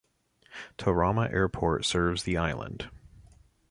[0.79, 2.89] Tarama Airport serves the island.